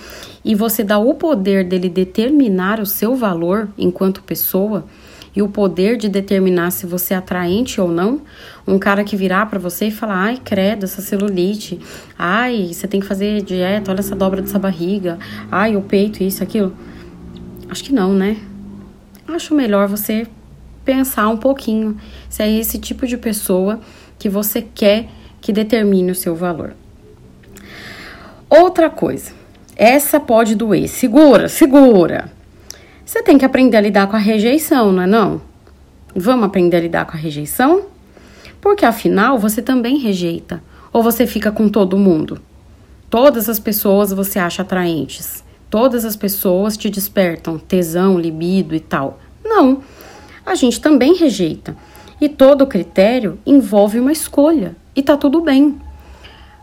e 0.44 0.54
você 0.54 0.84
dá 0.84 0.96
o 0.96 1.12
poder 1.14 1.64
dele 1.64 1.88
determinar 1.88 2.78
o 2.78 2.86
seu 2.86 3.16
valor 3.16 3.68
enquanto 3.76 4.22
pessoa 4.22 4.86
e 5.34 5.42
o 5.42 5.48
poder 5.48 5.96
de 5.96 6.08
determinar 6.08 6.70
se 6.70 6.86
você 6.86 7.12
é 7.12 7.16
atraente 7.16 7.80
ou 7.80 7.88
não, 7.88 8.20
um 8.64 8.78
cara 8.78 9.02
que 9.02 9.16
virar 9.16 9.46
para 9.46 9.58
você 9.58 9.86
e 9.86 9.90
falar: 9.90 10.26
"Ai, 10.26 10.40
credo, 10.44 10.84
essa 10.84 11.02
celulite. 11.02 11.80
Ai, 12.16 12.70
você 12.72 12.86
tem 12.86 13.00
que 13.00 13.06
fazer 13.06 13.42
dieta, 13.42 13.90
olha 13.90 13.98
essa 13.98 14.14
dobra 14.14 14.40
dessa 14.40 14.60
barriga. 14.60 15.18
Ai, 15.50 15.74
o 15.74 15.82
peito, 15.82 16.22
isso, 16.22 16.40
aquilo". 16.40 16.72
Acho 17.68 17.82
que 17.82 17.92
não, 17.92 18.14
né? 18.14 18.36
Acho 19.26 19.52
melhor 19.52 19.88
você 19.88 20.28
pensar 20.84 21.28
um 21.28 21.36
pouquinho 21.36 21.96
se 22.28 22.40
é 22.40 22.58
esse 22.60 22.78
tipo 22.78 23.04
de 23.04 23.16
pessoa 23.16 23.80
que 24.16 24.28
você 24.28 24.62
quer 24.62 25.08
que 25.44 25.52
determine 25.52 26.10
o 26.10 26.14
seu 26.14 26.34
valor. 26.34 26.74
Outra 28.48 28.88
coisa, 28.88 29.30
essa 29.76 30.18
pode 30.18 30.54
doer. 30.54 30.88
Segura, 30.88 31.50
segura. 31.50 32.32
Você 33.04 33.22
tem 33.22 33.36
que 33.36 33.44
aprender 33.44 33.76
a 33.76 33.80
lidar 33.82 34.06
com 34.06 34.16
a 34.16 34.18
rejeição, 34.18 34.90
não 34.90 35.02
é 35.02 35.06
não? 35.06 35.42
Vamos 36.16 36.46
aprender 36.46 36.78
a 36.78 36.80
lidar 36.80 37.04
com 37.04 37.12
a 37.12 37.20
rejeição? 37.20 37.82
Porque 38.58 38.86
afinal 38.86 39.38
você 39.38 39.60
também 39.60 39.98
rejeita. 39.98 40.62
Ou 40.90 41.02
você 41.02 41.26
fica 41.26 41.52
com 41.52 41.68
todo 41.68 41.98
mundo? 41.98 42.40
Todas 43.10 43.46
as 43.46 43.58
pessoas 43.58 44.14
você 44.14 44.38
acha 44.38 44.62
atraentes. 44.62 45.44
Todas 45.68 46.06
as 46.06 46.16
pessoas 46.16 46.74
te 46.74 46.88
despertam 46.88 47.58
tesão, 47.58 48.18
libido 48.18 48.74
e 48.74 48.80
tal. 48.80 49.20
Não 49.44 49.82
a 50.46 50.54
gente 50.54 50.80
também 50.80 51.14
rejeita. 51.14 51.76
E 52.18 52.30
todo 52.30 52.66
critério 52.66 53.38
envolve 53.44 54.00
uma 54.00 54.10
escolha 54.12 54.74
e 54.94 55.02
tá 55.02 55.16
tudo 55.16 55.40
bem. 55.40 55.78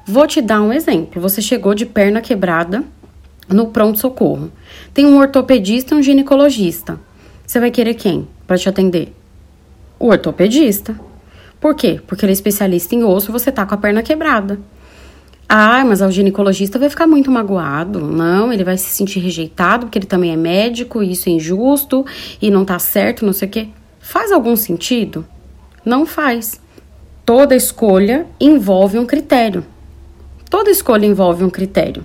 Vou 0.06 0.26
te 0.28 0.42
dar 0.42 0.62
um 0.62 0.74
exemplo. 0.74 1.22
Você 1.22 1.42
chegou 1.42 1.74
de 1.74 1.86
perna 1.86 2.22
quebrada 2.22 2.84
no 3.48 3.68
pronto-socorro. 3.68 4.52
Tem 4.94 5.06
um 5.06 5.18
ortopedista 5.18 5.94
e 5.94 5.98
um 5.98 6.02
ginecologista. 6.02 7.00
Você 7.46 7.60
vai 7.60 7.72
querer 7.72 7.94
quem 7.94 8.28
para 8.48 8.58
te 8.58 8.68
atender? 8.68 9.14
O 10.00 10.08
ortopedista. 10.08 11.00
Por 11.60 11.76
quê? 11.76 12.02
Porque 12.08 12.26
ele 12.26 12.32
é 12.32 12.34
especialista 12.34 12.96
em 12.96 13.04
osso 13.04 13.30
e 13.30 13.32
você 13.32 13.52
tá 13.52 13.66
com 13.66 13.76
a 13.76 13.78
perna 13.78 14.02
quebrada. 14.02 14.60
Ah, 15.48 15.84
mas 15.84 16.02
o 16.02 16.10
ginecologista 16.10 16.80
vai 16.80 16.90
ficar 16.90 17.06
muito 17.06 17.30
magoado. 17.30 18.00
Não, 18.00 18.54
ele 18.54 18.64
vai 18.64 18.78
se 18.78 18.90
sentir 18.90 19.20
rejeitado 19.20 19.86
porque 19.86 20.00
ele 20.00 20.06
também 20.06 20.32
é 20.32 20.38
médico, 20.38 21.04
e 21.04 21.12
isso 21.12 21.28
é 21.28 21.34
injusto 21.34 22.06
e 22.42 22.50
não 22.50 22.64
tá 22.64 22.80
certo, 22.80 23.26
não 23.26 23.34
sei 23.34 23.48
o 23.50 23.52
quê. 23.52 23.68
Faz 24.00 24.32
algum 24.32 24.56
sentido? 24.56 25.26
Não 25.84 26.06
faz. 26.06 26.60
Toda 27.26 27.56
escolha 27.56 28.26
envolve 28.40 28.98
um 28.98 29.06
critério. 29.06 29.66
Toda 30.50 30.70
escolha 30.70 31.06
envolve 31.06 31.44
um 31.44 31.50
critério. 31.50 32.04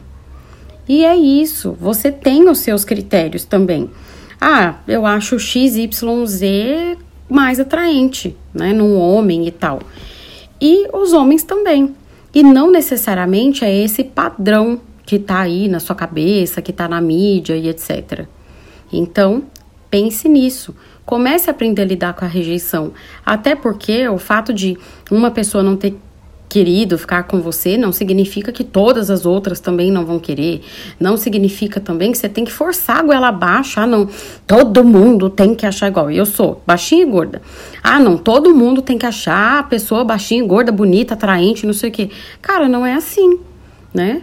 E 0.88 1.04
é 1.04 1.16
isso, 1.16 1.76
você 1.80 2.12
tem 2.12 2.48
os 2.48 2.58
seus 2.58 2.84
critérios 2.84 3.44
também. 3.44 3.90
Ah, 4.40 4.76
eu 4.86 5.04
acho 5.04 5.38
XYZ 5.38 5.96
mais 7.28 7.58
atraente, 7.58 8.36
né, 8.54 8.72
num 8.72 8.96
homem 8.96 9.48
e 9.48 9.50
tal. 9.50 9.80
E 10.60 10.86
os 10.92 11.12
homens 11.12 11.42
também. 11.42 11.94
E 12.32 12.42
não 12.42 12.70
necessariamente 12.70 13.64
é 13.64 13.74
esse 13.74 14.04
padrão 14.04 14.80
que 15.04 15.18
tá 15.18 15.40
aí 15.40 15.68
na 15.68 15.80
sua 15.80 15.96
cabeça, 15.96 16.60
que 16.60 16.72
tá 16.72 16.86
na 16.86 17.00
mídia 17.00 17.56
e 17.56 17.68
etc. 17.68 18.26
Então, 18.92 19.44
pense 19.90 20.28
nisso. 20.28 20.74
Comece 21.06 21.48
a 21.48 21.52
aprender 21.52 21.82
a 21.82 21.84
lidar 21.86 22.12
com 22.14 22.24
a 22.24 22.28
rejeição. 22.28 22.92
Até 23.24 23.54
porque 23.54 24.08
o 24.08 24.18
fato 24.18 24.52
de 24.52 24.76
uma 25.10 25.30
pessoa 25.30 25.62
não 25.62 25.76
ter 25.76 25.96
querido 26.48 26.96
ficar 26.96 27.24
com 27.24 27.40
você 27.40 27.76
não 27.76 27.92
significa 27.92 28.52
que 28.52 28.64
todas 28.64 29.10
as 29.10 29.26
outras 29.26 29.60
também 29.60 29.90
não 29.90 30.04
vão 30.04 30.18
querer. 30.18 30.62
Não 30.98 31.16
significa 31.16 31.80
também 31.80 32.12
que 32.12 32.18
você 32.18 32.28
tem 32.28 32.44
que 32.44 32.52
forçar 32.52 32.98
a 32.98 33.02
goela 33.02 33.28
abaixo. 33.28 33.80
Ah, 33.80 33.86
não, 33.86 34.08
todo 34.46 34.84
mundo 34.84 35.28
tem 35.28 35.54
que 35.54 35.66
achar 35.66 35.88
igual. 35.88 36.10
Eu 36.10 36.26
sou 36.26 36.62
baixinha 36.66 37.02
e 37.02 37.06
gorda. 37.06 37.42
Ah, 37.82 37.98
não, 37.98 38.16
todo 38.16 38.54
mundo 38.54 38.82
tem 38.82 38.98
que 38.98 39.06
achar 39.06 39.60
a 39.60 39.62
pessoa 39.62 40.04
baixinha 40.04 40.42
e 40.42 40.46
gorda, 40.46 40.72
bonita, 40.72 41.14
atraente, 41.14 41.66
não 41.66 41.72
sei 41.72 41.90
o 41.90 41.92
quê. 41.92 42.10
Cara, 42.40 42.68
não 42.68 42.84
é 42.84 42.94
assim, 42.94 43.38
né? 43.92 44.22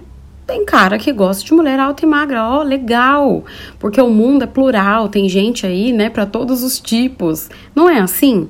Tem 0.53 0.65
cara 0.65 0.99
que 0.99 1.11
gosta 1.11 1.43
de 1.43 1.51
mulher 1.51 1.79
alta 1.79 2.05
e 2.05 2.07
magra, 2.07 2.47
ó, 2.47 2.59
oh, 2.59 2.63
legal, 2.63 3.43
porque 3.79 3.99
o 3.99 4.11
mundo 4.11 4.43
é 4.43 4.45
plural, 4.45 5.09
tem 5.09 5.27
gente 5.27 5.65
aí, 5.65 5.91
né, 5.91 6.11
para 6.11 6.27
todos 6.27 6.61
os 6.61 6.79
tipos. 6.79 7.49
Não 7.73 7.89
é 7.89 7.99
assim? 7.99 8.47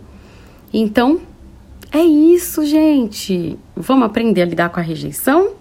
Então, 0.73 1.21
é 1.93 2.01
isso, 2.01 2.65
gente. 2.65 3.57
Vamos 3.73 4.05
aprender 4.05 4.41
a 4.41 4.45
lidar 4.45 4.67
com 4.67 4.81
a 4.81 4.83
rejeição, 4.83 5.51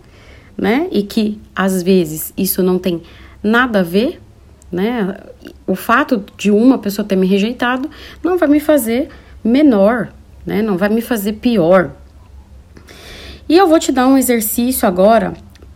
né? 0.58 0.88
E 0.90 1.04
que 1.04 1.40
às 1.54 1.80
vezes 1.80 2.34
isso 2.36 2.60
não 2.60 2.76
tem 2.76 3.02
nada 3.40 3.78
a 3.78 3.84
ver, 3.84 4.20
né? 4.68 5.16
O 5.64 5.76
fato 5.76 6.24
de 6.36 6.50
uma 6.50 6.76
pessoa 6.76 7.06
ter 7.06 7.14
me 7.14 7.28
rejeitado 7.28 7.88
não 8.20 8.36
vai 8.36 8.48
me 8.48 8.58
fazer 8.58 9.10
menor, 9.44 10.12
né? 10.44 10.60
Não 10.60 10.76
vai 10.76 10.88
me 10.88 11.02
fazer 11.02 11.34
pior. 11.34 11.92
E 13.48 13.56
eu 13.56 13.68
vou 13.68 13.78
te 13.78 13.92
dar 13.92 14.08
um 14.08 14.18
exercício 14.18 14.88
agora 14.88 15.34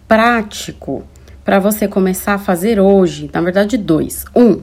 prático 0.08 1.04
para 1.44 1.58
você 1.58 1.86
começar 1.86 2.34
a 2.34 2.38
fazer 2.38 2.80
hoje. 2.80 3.30
Na 3.32 3.40
verdade, 3.40 3.76
dois. 3.76 4.24
Um, 4.34 4.60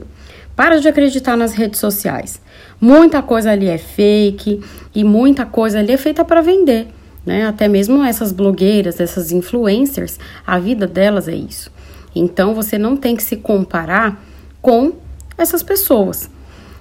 para 0.54 0.78
de 0.80 0.88
acreditar 0.88 1.36
nas 1.36 1.52
redes 1.52 1.80
sociais. 1.80 2.40
Muita 2.80 3.22
coisa 3.22 3.50
ali 3.50 3.68
é 3.68 3.78
fake 3.78 4.60
e 4.94 5.02
muita 5.02 5.46
coisa 5.46 5.78
ali 5.78 5.92
é 5.92 5.96
feita 5.96 6.24
para 6.24 6.40
vender. 6.40 6.88
Né? 7.24 7.46
Até 7.46 7.68
mesmo 7.68 8.02
essas 8.02 8.32
blogueiras, 8.32 9.00
essas 9.00 9.32
influencers, 9.32 10.18
a 10.46 10.58
vida 10.58 10.86
delas 10.86 11.26
é 11.26 11.34
isso. 11.34 11.70
Então 12.14 12.54
você 12.54 12.78
não 12.78 12.96
tem 12.96 13.16
que 13.16 13.22
se 13.22 13.36
comparar 13.36 14.22
com 14.60 14.92
essas 15.36 15.62
pessoas. 15.62 16.30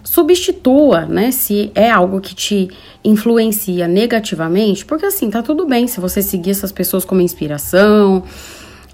Substitua, 0.04 1.06
né, 1.06 1.32
se 1.32 1.72
é 1.74 1.90
algo 1.90 2.20
que 2.20 2.36
te 2.36 2.70
influencia 3.04 3.88
negativamente, 3.88 4.86
porque 4.86 5.06
assim, 5.06 5.30
tá 5.30 5.42
tudo 5.42 5.66
bem 5.66 5.88
se 5.88 6.00
você 6.00 6.22
seguir 6.22 6.52
essas 6.52 6.74
pessoas 6.74 7.06
como 7.06 7.22
inspiração 7.22 8.24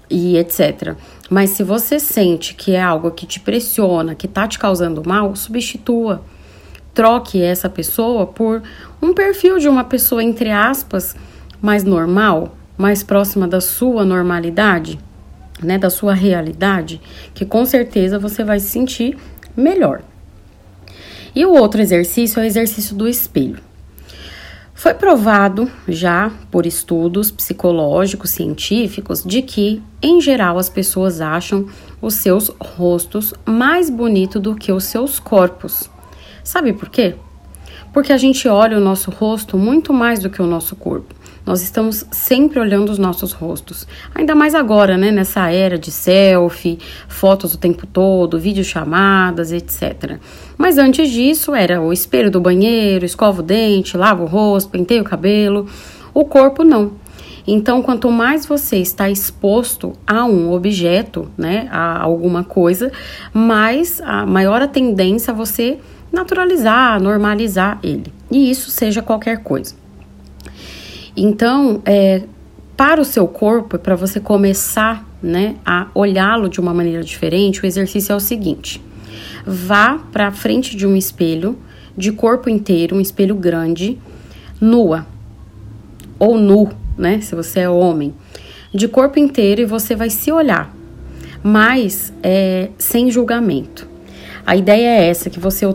e 0.08 0.36
etc. 0.36 0.94
Mas 1.28 1.50
se 1.50 1.64
você 1.64 1.98
sente 1.98 2.54
que 2.54 2.72
é 2.72 2.82
algo 2.82 3.10
que 3.10 3.26
te 3.26 3.40
pressiona, 3.40 4.14
que 4.14 4.28
tá 4.28 4.46
te 4.46 4.58
causando 4.58 5.02
mal, 5.04 5.34
substitua. 5.34 6.22
Troque 6.94 7.42
essa 7.42 7.68
pessoa 7.68 8.26
por 8.26 8.62
um 9.02 9.12
perfil 9.12 9.58
de 9.58 9.68
uma 9.68 9.84
pessoa, 9.84 10.22
entre 10.22 10.50
aspas, 10.50 11.16
mais 11.60 11.84
normal, 11.84 12.56
mais 12.76 13.02
próxima 13.02 13.46
da 13.46 13.60
sua 13.60 14.04
normalidade, 14.04 14.98
né, 15.62 15.78
da 15.78 15.90
sua 15.90 16.14
realidade, 16.14 17.00
que 17.34 17.44
com 17.44 17.64
certeza 17.64 18.18
você 18.18 18.42
vai 18.42 18.58
se 18.58 18.68
sentir 18.68 19.16
melhor. 19.56 20.02
E 21.34 21.44
o 21.46 21.52
outro 21.52 21.80
exercício 21.80 22.40
é 22.40 22.42
o 22.42 22.46
exercício 22.46 22.94
do 22.96 23.08
espelho. 23.08 23.60
Foi 24.74 24.94
provado 24.94 25.70
já 25.86 26.32
por 26.50 26.64
estudos 26.64 27.30
psicológicos, 27.30 28.30
científicos, 28.30 29.22
de 29.22 29.42
que, 29.42 29.82
em 30.02 30.20
geral, 30.22 30.58
as 30.58 30.70
pessoas 30.70 31.20
acham 31.20 31.66
os 32.00 32.14
seus 32.14 32.50
rostos 32.58 33.34
mais 33.44 33.90
bonitos 33.90 34.40
do 34.40 34.54
que 34.54 34.72
os 34.72 34.84
seus 34.84 35.18
corpos. 35.20 35.90
Sabe 36.42 36.72
por 36.72 36.88
quê? 36.88 37.14
Porque 37.92 38.10
a 38.10 38.16
gente 38.16 38.48
olha 38.48 38.78
o 38.78 38.80
nosso 38.80 39.10
rosto 39.10 39.58
muito 39.58 39.92
mais 39.92 40.20
do 40.20 40.30
que 40.30 40.40
o 40.40 40.46
nosso 40.46 40.74
corpo. 40.74 41.14
Nós 41.44 41.62
estamos 41.62 42.06
sempre 42.10 42.60
olhando 42.60 42.90
os 42.90 42.98
nossos 42.98 43.32
rostos. 43.32 43.86
Ainda 44.14 44.34
mais 44.34 44.54
agora, 44.54 44.96
né? 44.96 45.10
Nessa 45.10 45.50
era 45.50 45.78
de 45.78 45.90
selfie, 45.90 46.78
fotos 47.08 47.54
o 47.54 47.58
tempo 47.58 47.86
todo, 47.86 48.38
videochamadas, 48.38 49.52
etc. 49.52 50.18
Mas 50.56 50.78
antes 50.78 51.10
disso, 51.10 51.54
era 51.54 51.80
o 51.80 51.92
espelho 51.92 52.30
do 52.30 52.40
banheiro, 52.40 53.04
escova 53.04 53.40
o 53.40 53.44
dente, 53.44 53.96
lava 53.96 54.22
o 54.22 54.26
rosto, 54.26 54.70
penteia 54.70 55.00
o 55.00 55.04
cabelo. 55.04 55.66
O 56.12 56.24
corpo 56.24 56.62
não. 56.62 56.92
Então, 57.46 57.82
quanto 57.82 58.10
mais 58.10 58.44
você 58.44 58.76
está 58.76 59.08
exposto 59.08 59.94
a 60.06 60.24
um 60.24 60.52
objeto, 60.52 61.30
né, 61.36 61.68
a 61.70 62.00
alguma 62.02 62.44
coisa, 62.44 62.92
mais 63.32 64.00
a 64.02 64.26
maior 64.26 64.60
a 64.62 64.68
tendência 64.68 65.32
a 65.32 65.34
você 65.34 65.78
naturalizar, 66.12 67.00
normalizar 67.00 67.78
ele. 67.82 68.12
E 68.30 68.50
isso 68.50 68.70
seja 68.70 69.00
qualquer 69.00 69.42
coisa. 69.42 69.79
Então, 71.16 71.82
é, 71.84 72.22
para 72.76 73.00
o 73.00 73.04
seu 73.04 73.26
corpo, 73.26 73.78
para 73.78 73.94
você 73.94 74.20
começar 74.20 75.06
né, 75.22 75.56
a 75.66 75.88
olhá-lo 75.94 76.48
de 76.48 76.60
uma 76.60 76.72
maneira 76.72 77.02
diferente, 77.02 77.62
o 77.62 77.66
exercício 77.66 78.12
é 78.12 78.16
o 78.16 78.20
seguinte: 78.20 78.82
vá 79.44 79.98
para 80.10 80.30
frente 80.30 80.76
de 80.76 80.86
um 80.86 80.96
espelho 80.96 81.58
de 81.96 82.12
corpo 82.12 82.48
inteiro, 82.48 82.96
um 82.96 83.00
espelho 83.00 83.34
grande, 83.34 83.98
nua 84.60 85.06
ou 86.18 86.38
nu, 86.38 86.70
né? 86.96 87.20
Se 87.20 87.34
você 87.34 87.60
é 87.60 87.68
homem, 87.68 88.14
de 88.72 88.86
corpo 88.88 89.18
inteiro 89.18 89.60
e 89.62 89.66
você 89.66 89.96
vai 89.96 90.10
se 90.10 90.30
olhar, 90.30 90.74
mas 91.42 92.12
é, 92.22 92.70
sem 92.78 93.10
julgamento. 93.10 93.88
A 94.46 94.56
ideia 94.56 95.00
é 95.00 95.08
essa: 95.08 95.28
que 95.28 95.40
você 95.40 95.70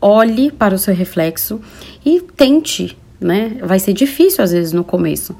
olhe 0.00 0.50
para 0.50 0.74
o 0.74 0.78
seu 0.78 0.94
reflexo 0.94 1.60
e 2.04 2.20
tente 2.20 2.96
né? 3.20 3.56
Vai 3.62 3.78
ser 3.78 3.92
difícil 3.92 4.42
às 4.42 4.52
vezes 4.52 4.72
no 4.72 4.84
começo. 4.84 5.36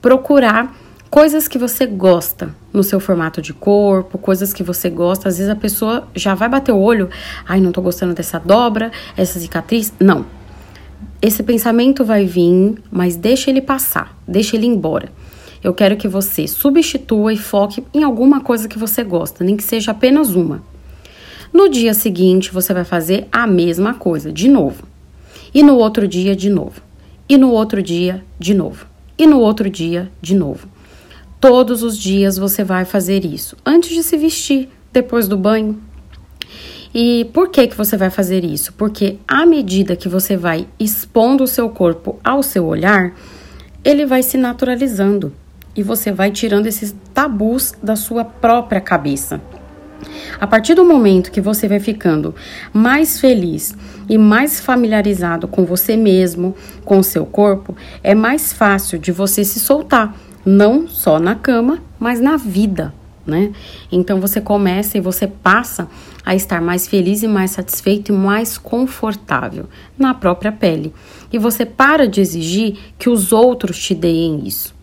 Procurar 0.00 0.74
coisas 1.10 1.48
que 1.48 1.58
você 1.58 1.86
gosta 1.86 2.54
no 2.72 2.84
seu 2.84 3.00
formato 3.00 3.42
de 3.42 3.52
corpo, 3.52 4.16
coisas 4.16 4.52
que 4.52 4.62
você 4.62 4.88
gosta. 4.88 5.28
Às 5.28 5.38
vezes 5.38 5.50
a 5.50 5.56
pessoa 5.56 6.08
já 6.14 6.34
vai 6.34 6.48
bater 6.48 6.72
o 6.72 6.78
olho, 6.78 7.10
ai, 7.46 7.60
não 7.60 7.72
tô 7.72 7.82
gostando 7.82 8.14
dessa 8.14 8.38
dobra, 8.38 8.90
essa 9.16 9.38
cicatriz. 9.38 9.92
Não. 9.98 10.24
Esse 11.20 11.42
pensamento 11.42 12.04
vai 12.04 12.24
vir, 12.24 12.82
mas 12.90 13.16
deixa 13.16 13.50
ele 13.50 13.60
passar, 13.60 14.16
deixa 14.26 14.56
ele 14.56 14.66
embora. 14.66 15.12
Eu 15.62 15.74
quero 15.74 15.96
que 15.96 16.08
você 16.08 16.48
substitua 16.48 17.34
e 17.34 17.36
foque 17.36 17.84
em 17.92 18.02
alguma 18.02 18.40
coisa 18.40 18.66
que 18.66 18.78
você 18.78 19.04
gosta, 19.04 19.44
nem 19.44 19.56
que 19.56 19.62
seja 19.62 19.90
apenas 19.90 20.34
uma. 20.34 20.62
No 21.52 21.68
dia 21.68 21.92
seguinte, 21.92 22.50
você 22.50 22.72
vai 22.72 22.84
fazer 22.84 23.26
a 23.30 23.46
mesma 23.46 23.92
coisa, 23.92 24.32
de 24.32 24.48
novo. 24.48 24.84
E 25.52 25.62
no 25.62 25.74
outro 25.74 26.08
dia, 26.08 26.34
de 26.34 26.48
novo 26.48 26.80
e 27.30 27.38
no 27.38 27.52
outro 27.52 27.80
dia 27.80 28.24
de 28.40 28.52
novo, 28.52 28.86
e 29.16 29.24
no 29.24 29.38
outro 29.38 29.70
dia 29.70 30.10
de 30.20 30.34
novo. 30.34 30.66
Todos 31.40 31.84
os 31.84 31.96
dias 31.96 32.36
você 32.36 32.64
vai 32.64 32.84
fazer 32.84 33.24
isso, 33.24 33.56
antes 33.64 33.90
de 33.90 34.02
se 34.02 34.16
vestir, 34.16 34.68
depois 34.92 35.28
do 35.28 35.36
banho. 35.36 35.80
E 36.92 37.30
por 37.32 37.48
que 37.48 37.68
que 37.68 37.76
você 37.76 37.96
vai 37.96 38.10
fazer 38.10 38.44
isso? 38.44 38.72
Porque 38.72 39.16
à 39.28 39.46
medida 39.46 39.94
que 39.94 40.08
você 40.08 40.36
vai 40.36 40.66
expondo 40.76 41.44
o 41.44 41.46
seu 41.46 41.70
corpo 41.70 42.18
ao 42.24 42.42
seu 42.42 42.66
olhar, 42.66 43.14
ele 43.84 44.04
vai 44.04 44.24
se 44.24 44.36
naturalizando 44.36 45.32
e 45.76 45.84
você 45.84 46.10
vai 46.10 46.32
tirando 46.32 46.66
esses 46.66 46.92
tabus 47.14 47.74
da 47.80 47.94
sua 47.94 48.24
própria 48.24 48.80
cabeça. 48.80 49.40
A 50.40 50.46
partir 50.46 50.74
do 50.74 50.84
momento 50.84 51.30
que 51.30 51.40
você 51.40 51.68
vai 51.68 51.80
ficando 51.80 52.34
mais 52.72 53.20
feliz 53.20 53.74
e 54.08 54.16
mais 54.16 54.60
familiarizado 54.60 55.46
com 55.46 55.64
você 55.64 55.96
mesmo, 55.96 56.54
com 56.84 56.98
o 56.98 57.04
seu 57.04 57.26
corpo, 57.26 57.76
é 58.02 58.14
mais 58.14 58.52
fácil 58.52 58.98
de 58.98 59.12
você 59.12 59.44
se 59.44 59.60
soltar, 59.60 60.16
não 60.44 60.88
só 60.88 61.18
na 61.18 61.34
cama, 61.34 61.78
mas 61.98 62.20
na 62.20 62.36
vida, 62.36 62.94
né? 63.26 63.52
Então 63.92 64.20
você 64.20 64.40
começa 64.40 64.98
e 64.98 65.00
você 65.00 65.26
passa 65.26 65.88
a 66.24 66.34
estar 66.34 66.60
mais 66.60 66.86
feliz 66.86 67.22
e 67.22 67.28
mais 67.28 67.52
satisfeito 67.52 68.12
e 68.12 68.16
mais 68.16 68.58
confortável 68.58 69.68
na 69.98 70.14
própria 70.14 70.50
pele. 70.50 70.92
E 71.32 71.38
você 71.38 71.64
para 71.64 72.08
de 72.08 72.20
exigir 72.20 72.76
que 72.98 73.08
os 73.08 73.32
outros 73.32 73.78
te 73.78 73.94
deem 73.94 74.46
isso 74.46 74.79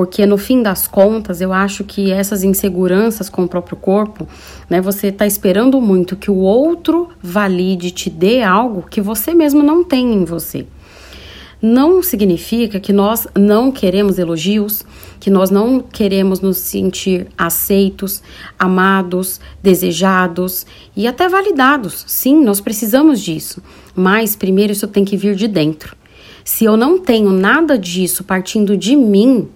porque 0.00 0.24
no 0.24 0.38
fim 0.38 0.62
das 0.62 0.88
contas 0.88 1.42
eu 1.42 1.52
acho 1.52 1.84
que 1.84 2.10
essas 2.10 2.42
inseguranças 2.42 3.28
com 3.28 3.44
o 3.44 3.48
próprio 3.48 3.76
corpo, 3.76 4.26
né, 4.66 4.80
você 4.80 5.08
está 5.08 5.26
esperando 5.26 5.78
muito 5.78 6.16
que 6.16 6.30
o 6.30 6.36
outro 6.36 7.10
valide, 7.22 7.90
te 7.90 8.08
dê 8.08 8.42
algo 8.42 8.86
que 8.88 9.02
você 9.02 9.34
mesmo 9.34 9.62
não 9.62 9.84
tem 9.84 10.14
em 10.14 10.24
você. 10.24 10.64
Não 11.60 12.02
significa 12.02 12.80
que 12.80 12.94
nós 12.94 13.28
não 13.38 13.70
queremos 13.70 14.18
elogios, 14.18 14.86
que 15.20 15.28
nós 15.28 15.50
não 15.50 15.80
queremos 15.80 16.40
nos 16.40 16.56
sentir 16.56 17.26
aceitos, 17.36 18.22
amados, 18.58 19.38
desejados 19.62 20.64
e 20.96 21.06
até 21.06 21.28
validados. 21.28 22.06
Sim, 22.08 22.42
nós 22.42 22.58
precisamos 22.58 23.20
disso, 23.20 23.62
mas 23.94 24.34
primeiro 24.34 24.72
isso 24.72 24.88
tem 24.88 25.04
que 25.04 25.18
vir 25.18 25.34
de 25.34 25.46
dentro. 25.46 25.94
Se 26.42 26.64
eu 26.64 26.74
não 26.74 26.98
tenho 26.98 27.30
nada 27.32 27.78
disso 27.78 28.24
partindo 28.24 28.78
de 28.78 28.96
mim, 28.96 29.46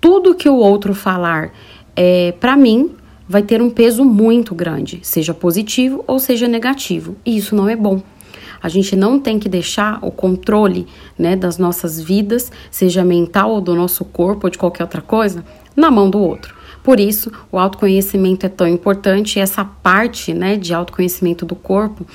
tudo 0.00 0.34
que 0.34 0.48
o 0.48 0.56
outro 0.56 0.94
falar 0.94 1.52
é, 1.94 2.32
para 2.32 2.56
mim 2.56 2.94
vai 3.28 3.42
ter 3.42 3.62
um 3.62 3.70
peso 3.70 4.04
muito 4.04 4.54
grande, 4.54 4.98
seja 5.02 5.32
positivo 5.32 6.02
ou 6.06 6.18
seja 6.18 6.48
negativo, 6.48 7.16
e 7.24 7.36
isso 7.36 7.54
não 7.54 7.68
é 7.68 7.76
bom. 7.76 8.02
A 8.62 8.68
gente 8.68 8.94
não 8.94 9.18
tem 9.18 9.38
que 9.38 9.48
deixar 9.48 9.98
o 10.02 10.10
controle 10.10 10.86
né, 11.18 11.34
das 11.36 11.56
nossas 11.56 12.00
vidas, 12.00 12.50
seja 12.70 13.04
mental 13.04 13.50
ou 13.52 13.60
do 13.60 13.74
nosso 13.74 14.04
corpo 14.04 14.46
ou 14.46 14.50
de 14.50 14.58
qualquer 14.58 14.82
outra 14.82 15.00
coisa, 15.00 15.44
na 15.74 15.90
mão 15.90 16.10
do 16.10 16.18
outro. 16.18 16.54
Por 16.82 16.98
isso, 16.98 17.30
o 17.52 17.58
autoconhecimento 17.58 18.46
é 18.46 18.48
tão 18.48 18.66
importante 18.66 19.38
e 19.38 19.40
essa 19.40 19.64
parte 19.64 20.34
né, 20.34 20.56
de 20.56 20.74
autoconhecimento 20.74 21.46
do 21.46 21.54
corpo 21.54 22.06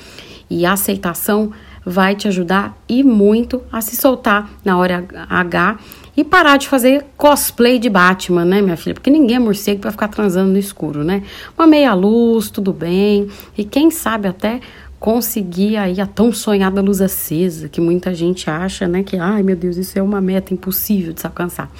e 0.50 0.66
aceitação 0.66 1.52
vai 1.84 2.16
te 2.16 2.26
ajudar 2.26 2.76
e 2.88 3.02
muito 3.02 3.62
a 3.70 3.80
se 3.80 3.96
soltar 3.96 4.50
na 4.64 4.76
hora 4.76 5.06
H 5.28 5.78
e 6.16 6.24
parar 6.24 6.56
de 6.56 6.68
fazer 6.68 7.04
cosplay 7.16 7.78
de 7.78 7.90
Batman, 7.90 8.44
né, 8.44 8.62
minha 8.62 8.76
filha? 8.76 8.94
Porque 8.94 9.10
ninguém 9.10 9.36
é 9.36 9.38
morcego 9.38 9.80
para 9.80 9.90
ficar 9.90 10.08
transando 10.08 10.50
no 10.50 10.58
escuro, 10.58 11.04
né? 11.04 11.22
Uma 11.56 11.66
meia 11.66 11.92
luz, 11.94 12.50
tudo 12.50 12.72
bem. 12.72 13.28
E 13.56 13.64
quem 13.64 13.90
sabe 13.90 14.26
até 14.26 14.60
conseguir 14.98 15.76
aí 15.76 16.00
a 16.00 16.06
tão 16.06 16.32
sonhada 16.32 16.80
luz 16.80 17.00
acesa, 17.00 17.68
que 17.68 17.80
muita 17.80 18.14
gente 18.14 18.48
acha, 18.48 18.88
né, 18.88 19.02
que 19.02 19.16
ai 19.16 19.42
meu 19.42 19.54
Deus, 19.54 19.76
isso 19.76 19.98
é 19.98 20.02
uma 20.02 20.20
meta 20.20 20.54
impossível 20.54 21.12
de 21.12 21.20
se 21.20 21.26
alcançar. 21.26 21.70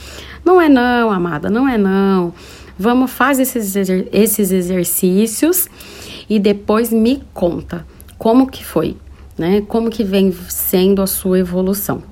Não 0.45 0.61
é 0.61 0.69
não, 0.69 1.11
amada, 1.11 1.49
não 1.49 1.69
é 1.69 1.79
não. 1.79 2.33
Vamos 2.79 3.11
fazer 3.11 3.43
esses, 3.43 3.75
esses 4.13 4.53
exercícios 4.53 5.67
e 6.29 6.39
depois 6.39 6.93
me 6.93 7.23
conta 7.33 7.87
como 8.19 8.47
que 8.47 8.65
foi, 8.65 8.97
né? 9.39 9.63
Como 9.63 9.91
que 9.91 10.05
vem 10.05 10.33
sendo 10.49 11.01
a 11.01 11.07
sua 11.07 11.39
evolução. 11.39 12.03